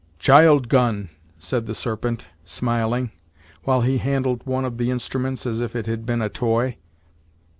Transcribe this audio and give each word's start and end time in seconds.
"Child 0.17 0.67
gun," 0.67 1.11
said 1.37 1.67
the 1.67 1.75
Serpent, 1.75 2.25
smiling, 2.43 3.11
while 3.65 3.81
he 3.81 3.99
handled 3.99 4.43
one 4.47 4.65
of 4.65 4.79
the 4.79 4.89
instruments 4.89 5.45
as 5.45 5.61
if 5.61 5.75
it 5.75 5.85
had 5.85 6.07
been 6.07 6.23
a 6.23 6.27
toy. 6.27 6.77